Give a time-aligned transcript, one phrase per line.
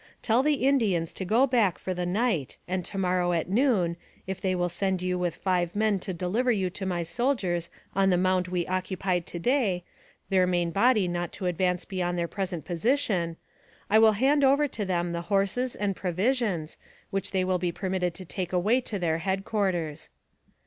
[0.23, 4.41] Tell the Indians to go back for the night, and to morrow at noon, if
[4.41, 8.17] they will send you with five men to deliver you to my soldiers on the
[8.17, 9.83] mound we occupied to day,
[10.29, 13.37] their main body not to advance beyond their present position,
[13.91, 16.79] I will hand over to them the horses and provisions,
[17.11, 20.09] which they will be permitted to take away to their headquarters.